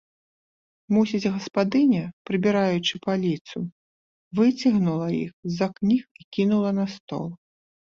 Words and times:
Мусіць, 0.95 1.29
гаспадыня, 1.35 2.03
прыбіраючы 2.31 2.93
паліцу, 3.05 3.57
выцягнула 4.43 5.07
іх 5.23 5.31
з-за 5.53 5.73
кніг 5.79 6.03
і 6.23 6.31
кінула 6.37 6.79
на 6.85 6.93
стол. 7.01 7.25